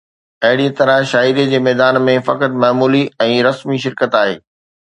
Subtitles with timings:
[0.47, 4.37] اهڙيءَ طرح شاعريءَ جي ميدان ۾ فقط معمولي ۽ رسمي شرڪت آهي